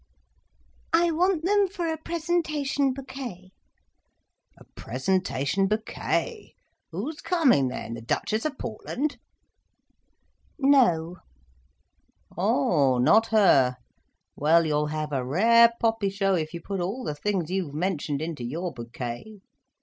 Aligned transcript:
"I 0.93 1.11
want 1.11 1.45
them 1.45 1.67
for 1.67 1.87
a 1.87 1.95
presentation 1.95 2.91
bouquet." 2.91 3.51
"A 4.57 4.63
presentation 4.75 5.67
bouquet! 5.67 6.55
Who's 6.89 7.21
coming 7.21 7.67
then?—the 7.67 8.01
Duchess 8.01 8.43
of 8.45 8.57
Portland?" 8.57 9.17
"No." 10.57 11.17
"Oh, 12.35 12.97
not 12.97 13.27
her? 13.27 13.75
Well 14.35 14.65
you'll 14.65 14.87
have 14.87 15.11
a 15.13 15.23
rare 15.23 15.71
poppy 15.79 16.09
show 16.09 16.33
if 16.33 16.51
you 16.51 16.61
put 16.61 16.79
all 16.81 17.03
the 17.03 17.13
things 17.13 17.51
you've 17.51 17.75
mentioned 17.75 18.23
into 18.23 18.43
your 18.43 18.73
bouquet." 18.73 19.37